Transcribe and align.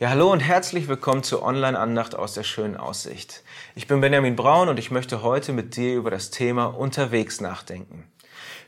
Ja, 0.00 0.08
hallo 0.08 0.32
und 0.32 0.40
herzlich 0.40 0.88
willkommen 0.88 1.22
zur 1.22 1.42
Online-Andacht 1.42 2.14
aus 2.14 2.32
der 2.32 2.42
schönen 2.42 2.78
Aussicht. 2.78 3.42
Ich 3.74 3.86
bin 3.86 4.00
Benjamin 4.00 4.34
Braun 4.34 4.70
und 4.70 4.78
ich 4.78 4.90
möchte 4.90 5.22
heute 5.22 5.52
mit 5.52 5.76
dir 5.76 5.94
über 5.94 6.10
das 6.10 6.30
Thema 6.30 6.64
unterwegs 6.74 7.42
nachdenken. 7.42 8.04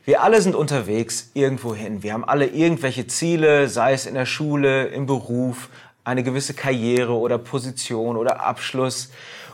Wir 0.05 0.21
alle 0.21 0.39
sind 0.43 0.53
unterwegs 0.53 1.31
irgendwo 1.33 1.73
hin. 1.73 2.03
Wir 2.03 2.13
haben 2.13 2.23
alle 2.23 2.45
irgendwelche 2.45 3.07
Ziele, 3.07 3.67
sei 3.67 3.93
es 3.93 4.05
in 4.05 4.13
der 4.13 4.27
Schule, 4.27 4.85
im 4.89 5.07
Beruf, 5.07 5.69
eine 6.03 6.23
gewisse 6.23 6.53
Karriere 6.53 7.13
oder 7.13 7.37
Position 7.37 8.17
oder 8.17 8.45
Abschluss 8.45 9.09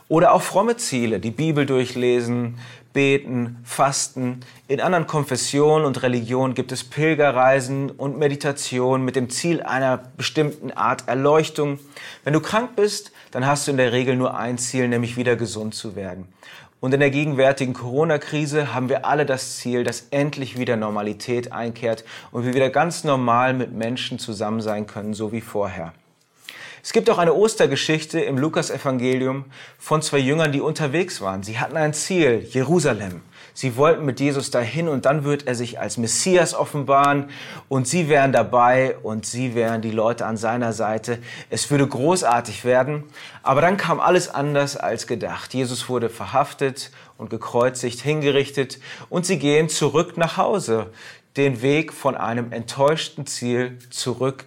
oder 0.08 0.34
auch 0.34 0.42
fromme 0.42 0.78
Ziele, 0.78 1.20
die 1.20 1.30
Bibel 1.30 1.68
durchlesen, 1.68 2.58
beten, 2.94 3.58
fasten. 3.64 4.40
In 4.68 4.82
anderen 4.82 5.06
Konfessionen 5.06 5.86
und 5.86 6.02
Religionen 6.02 6.56
gibt 6.56 6.72
es 6.72 6.84
Pilgerreisen 6.84 7.92
und 7.92 8.18
Meditation 8.18 9.06
mit 9.06 9.16
dem 9.16 9.30
Ziel 9.30 9.62
einer 9.62 10.00
bestimmten 10.18 10.72
Art 10.72 11.08
Erleuchtung. 11.08 11.80
Wenn 12.24 12.34
du 12.34 12.40
krank 12.40 12.76
bist, 12.76 13.12
dann 13.32 13.46
hast 13.46 13.68
du 13.68 13.72
in 13.72 13.78
der 13.78 13.92
Regel 13.92 14.16
nur 14.16 14.36
ein 14.36 14.58
Ziel, 14.58 14.88
nämlich 14.88 15.18
wieder 15.18 15.36
gesund 15.36 15.76
zu 15.76 15.96
werden. 15.96 16.28
Und 16.82 16.94
in 16.94 17.02
der 17.02 17.12
gegenwärtigen 17.12 17.74
Corona-Krise 17.74 18.74
haben 18.74 18.90
wir 18.90 19.06
alle 19.06 19.26
das 19.26 19.58
Ziel, 19.58 19.84
dass 19.84 20.08
endlich 20.12 20.58
wieder 20.58 20.78
Normalität 20.78 21.52
einkehrt 21.52 22.06
und 22.32 22.46
wir 22.46 22.54
wieder 22.54 22.70
ganz 22.70 23.04
normal 23.04 23.54
mit 23.54 23.74
Menschen 23.74 24.18
zusammen 24.18 24.62
sein 24.62 24.88
können, 24.88 25.14
so 25.14 25.32
wie 25.32 25.42
vorher. 25.42 25.94
Es 26.82 26.94
gibt 26.94 27.10
auch 27.10 27.18
eine 27.18 27.34
Ostergeschichte 27.34 28.20
im 28.22 28.38
Lukas-Evangelium 28.38 29.46
von 29.78 30.02
zwei 30.02 30.20
Jüngern, 30.20 30.52
die 30.52 30.62
unterwegs 30.62 31.20
waren. 31.20 31.44
Sie 31.44 31.60
hatten 31.60 31.76
ein 31.76 31.94
Ziel, 31.94 32.48
Jerusalem. 32.50 33.22
Sie 33.54 33.76
wollten 33.76 34.06
mit 34.06 34.22
Jesus 34.22 34.52
dahin 34.52 34.88
und 34.88 35.06
dann 35.06 35.26
wird 35.26 35.46
er 35.46 35.54
sich 35.54 35.82
als 35.82 35.98
Messias 35.98 36.54
offenbaren 36.54 37.30
und 37.68 37.90
sie 37.90 38.08
wären 38.08 38.32
dabei 38.32 38.96
und 39.04 39.26
sie 39.26 39.54
wären 39.54 39.82
die 39.82 39.92
Leute 39.92 40.26
an 40.26 40.38
seiner 40.38 40.72
Seite. 40.72 41.18
Es 41.50 41.70
würde 41.70 41.86
großartig 41.86 42.64
werden, 42.64 43.04
aber 43.44 43.60
dann 43.60 43.76
kam 43.76 44.00
alles 44.00 44.30
anders 44.30 44.78
als 44.78 45.08
gedacht. 45.08 45.54
Jesus 45.54 45.90
wurde 45.90 46.08
verhaftet 46.10 46.92
und 47.18 47.30
gekreuzigt, 47.30 48.00
hingerichtet 48.00 48.80
und 49.10 49.26
sie 49.26 49.40
gehen 49.40 49.68
zurück 49.68 50.16
nach 50.16 50.38
Hause, 50.38 50.92
den 51.36 51.62
Weg 51.62 51.92
von 51.92 52.16
einem 52.16 52.54
enttäuschten 52.54 53.26
Ziel 53.28 53.78
zurück 53.90 54.46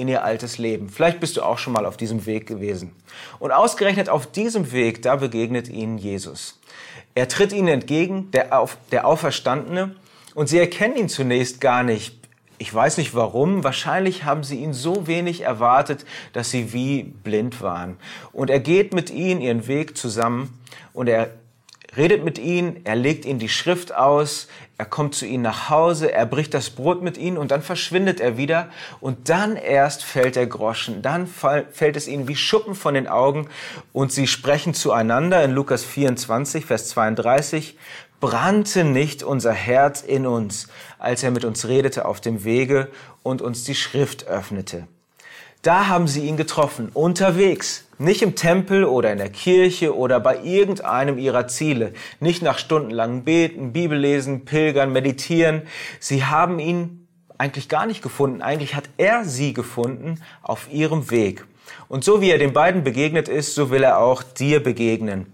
in 0.00 0.08
ihr 0.08 0.24
altes 0.24 0.58
Leben. 0.58 0.88
Vielleicht 0.88 1.20
bist 1.20 1.36
du 1.36 1.42
auch 1.42 1.58
schon 1.58 1.72
mal 1.72 1.86
auf 1.86 1.96
diesem 1.96 2.26
Weg 2.26 2.46
gewesen. 2.46 2.92
Und 3.38 3.52
ausgerechnet 3.52 4.08
auf 4.08 4.26
diesem 4.26 4.72
Weg, 4.72 5.02
da 5.02 5.16
begegnet 5.16 5.68
ihnen 5.68 5.98
Jesus. 5.98 6.58
Er 7.14 7.28
tritt 7.28 7.52
ihnen 7.52 7.68
entgegen, 7.68 8.30
der, 8.30 8.58
Auf, 8.58 8.76
der 8.92 9.06
Auferstandene, 9.06 9.94
und 10.34 10.48
sie 10.48 10.58
erkennen 10.58 10.96
ihn 10.96 11.08
zunächst 11.08 11.60
gar 11.60 11.82
nicht. 11.82 12.16
Ich 12.58 12.72
weiß 12.72 12.98
nicht 12.98 13.14
warum. 13.14 13.64
Wahrscheinlich 13.64 14.24
haben 14.24 14.44
sie 14.44 14.58
ihn 14.58 14.74
so 14.74 15.06
wenig 15.06 15.40
erwartet, 15.40 16.04
dass 16.32 16.50
sie 16.50 16.72
wie 16.72 17.02
blind 17.02 17.62
waren. 17.62 17.96
Und 18.32 18.50
er 18.50 18.60
geht 18.60 18.94
mit 18.94 19.10
ihnen 19.10 19.40
ihren 19.40 19.66
Weg 19.66 19.96
zusammen 19.96 20.58
und 20.92 21.08
er 21.08 21.30
redet 21.96 22.24
mit 22.24 22.38
ihnen, 22.38 22.80
er 22.84 22.96
legt 22.96 23.24
ihnen 23.24 23.38
die 23.38 23.48
Schrift 23.48 23.94
aus, 23.94 24.48
er 24.78 24.86
kommt 24.86 25.14
zu 25.14 25.26
ihnen 25.26 25.42
nach 25.42 25.68
Hause, 25.68 26.10
er 26.12 26.24
bricht 26.24 26.54
das 26.54 26.70
Brot 26.70 27.02
mit 27.02 27.18
ihnen 27.18 27.36
und 27.36 27.50
dann 27.50 27.62
verschwindet 27.62 28.20
er 28.20 28.36
wieder. 28.36 28.70
Und 29.00 29.28
dann 29.28 29.56
erst 29.56 30.02
fällt 30.04 30.36
der 30.36 30.46
Groschen, 30.46 31.02
dann 31.02 31.26
fällt 31.26 31.96
es 31.96 32.08
ihnen 32.08 32.28
wie 32.28 32.36
Schuppen 32.36 32.74
von 32.74 32.94
den 32.94 33.06
Augen 33.06 33.48
und 33.92 34.12
sie 34.12 34.26
sprechen 34.26 34.72
zueinander 34.72 35.44
in 35.44 35.50
Lukas 35.50 35.84
24, 35.84 36.64
Vers 36.64 36.88
32, 36.88 37.76
brannte 38.20 38.84
nicht 38.84 39.22
unser 39.22 39.52
Herz 39.52 40.02
in 40.02 40.26
uns, 40.26 40.68
als 40.98 41.22
er 41.22 41.30
mit 41.30 41.44
uns 41.44 41.66
redete 41.66 42.04
auf 42.04 42.20
dem 42.20 42.44
Wege 42.44 42.88
und 43.22 43.42
uns 43.42 43.64
die 43.64 43.74
Schrift 43.74 44.26
öffnete. 44.26 44.86
Da 45.62 45.88
haben 45.88 46.08
sie 46.08 46.26
ihn 46.26 46.38
getroffen, 46.38 46.90
unterwegs, 46.94 47.84
nicht 48.00 48.22
im 48.22 48.34
Tempel 48.34 48.84
oder 48.84 49.12
in 49.12 49.18
der 49.18 49.28
Kirche 49.28 49.94
oder 49.94 50.20
bei 50.20 50.42
irgendeinem 50.42 51.18
ihrer 51.18 51.48
Ziele, 51.48 51.92
nicht 52.18 52.42
nach 52.42 52.58
stundenlangem 52.58 53.24
Beten, 53.24 53.72
Bibellesen, 53.72 54.46
Pilgern, 54.46 54.90
Meditieren. 54.90 55.62
Sie 56.00 56.24
haben 56.24 56.58
ihn 56.58 57.06
eigentlich 57.36 57.68
gar 57.68 57.84
nicht 57.84 58.02
gefunden. 58.02 58.40
Eigentlich 58.40 58.74
hat 58.74 58.88
er 58.96 59.24
sie 59.24 59.52
gefunden 59.52 60.22
auf 60.42 60.72
ihrem 60.72 61.10
Weg. 61.10 61.44
Und 61.88 62.02
so 62.02 62.22
wie 62.22 62.30
er 62.30 62.38
den 62.38 62.54
beiden 62.54 62.84
begegnet 62.84 63.28
ist, 63.28 63.54
so 63.54 63.70
will 63.70 63.82
er 63.82 63.98
auch 63.98 64.22
dir 64.22 64.62
begegnen. 64.62 65.32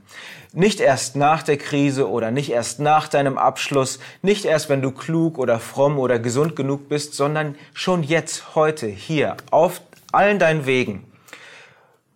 Nicht 0.53 0.81
erst 0.81 1.15
nach 1.15 1.45
der 1.45 1.59
Krise 1.59 2.11
oder 2.11 2.33
nicht 2.33 2.51
erst 2.51 2.81
nach 2.81 3.07
deinem 3.07 3.39
Abschluss, 3.39 4.01
nicht 4.23 4.45
erst 4.45 4.69
wenn 4.69 4.83
du 4.83 4.91
klug 4.91 5.39
oder 5.39 5.61
fromm 5.61 5.99
oder 5.99 6.19
gesund 6.19 6.57
genug 6.57 6.89
bist, 6.89 7.15
sondern 7.15 7.55
schon 7.75 8.03
jetzt, 8.03 8.57
heute, 8.57 8.87
hier, 8.89 9.37
auf 9.51 9.83
allen 10.11 10.39
deinen 10.39 10.67
Wegen. 10.67 11.05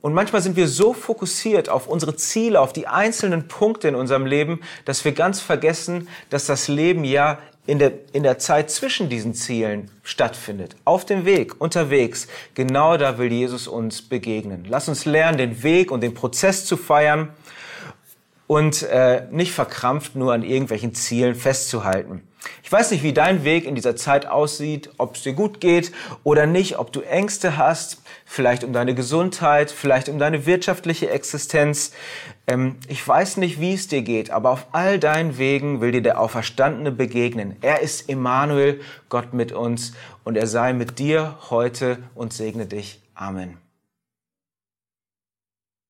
Und 0.03 0.15
manchmal 0.15 0.41
sind 0.41 0.57
wir 0.57 0.67
so 0.67 0.95
fokussiert 0.95 1.69
auf 1.69 1.87
unsere 1.87 2.17
Ziele, 2.17 2.61
auf 2.61 2.73
die 2.73 2.87
einzelnen 2.87 3.49
Punkte 3.49 3.89
in 3.89 3.95
unserem 3.95 4.25
Leben, 4.25 4.61
dass 4.85 5.05
wir 5.05 5.13
ganz 5.13 5.41
vergessen, 5.41 6.09
dass 6.31 6.47
das 6.47 6.69
Leben 6.69 7.05
ja 7.05 7.39
in 7.67 7.79
der, 7.79 7.93
in 8.13 8.23
der 8.23 8.39
Zeit 8.39 8.71
zwischen 8.71 9.11
diesen 9.11 9.35
Zielen 9.35 9.91
stattfindet. 10.03 10.75
Auf 10.85 11.05
dem 11.05 11.25
Weg, 11.25 11.61
unterwegs. 11.61 12.29
Genau 12.55 12.97
da 12.97 13.19
will 13.19 13.31
Jesus 13.31 13.69
uns 13.69 14.03
begegnen. 14.03 14.65
Lass 14.69 14.89
uns 14.89 15.05
lernen, 15.05 15.37
den 15.37 15.63
Weg 15.63 15.91
und 15.91 16.01
den 16.01 16.15
Prozess 16.15 16.65
zu 16.65 16.77
feiern 16.77 17.29
und 18.47 18.83
äh, 18.83 19.27
nicht 19.31 19.53
verkrampft 19.53 20.17
nur 20.17 20.33
an 20.33 20.43
irgendwelchen 20.43 20.95
Zielen 20.95 21.35
festzuhalten. 21.35 22.23
Ich 22.63 22.73
weiß 22.73 22.91
nicht, 22.93 23.03
wie 23.03 23.13
dein 23.13 23.45
Weg 23.45 23.65
in 23.65 23.75
dieser 23.75 23.97
Zeit 23.97 24.27
aussieht, 24.27 24.91
ob 24.97 25.17
es 25.17 25.23
dir 25.23 25.33
gut 25.33 25.61
geht 25.61 25.93
oder 26.23 26.47
nicht, 26.47 26.79
ob 26.79 26.93
du 26.93 27.01
Ängste 27.01 27.57
hast, 27.57 28.03
vielleicht 28.25 28.65
um 28.65 28.73
deine 28.73 28.95
Gesundheit, 28.95 29.71
vielleicht 29.71 30.09
um 30.09 30.19
deine 30.19 30.47
wirtschaftliche 30.47 31.11
Existenz. 31.11 31.93
Ähm, 32.47 32.77
ich 32.89 33.07
weiß 33.07 33.39
nicht, 33.39 33.61
wie 33.61 33.75
es 33.75 33.89
dir 33.89 34.03
geht, 34.03 34.31
aber 34.31 34.51
auf 34.51 34.69
all 34.73 34.99
deinen 34.99 35.37
Wegen 35.37 35.81
will 35.81 35.93
dir 35.93 36.03
der 36.03 36.21
Auferstandene 36.21 36.93
begegnen. 36.93 37.57
Er 37.61 37.81
ist 37.81 38.09
Emmanuel, 38.09 38.81
Gott 39.09 39.35
mit 39.35 39.53
uns, 39.53 39.93
und 40.25 40.37
er 40.37 40.47
sei 40.47 40.73
mit 40.73 40.99
dir 40.99 41.39
heute 41.51 41.99
und 42.15 42.33
segne 42.33 42.67
dich. 42.67 43.01
Amen. 43.15 43.70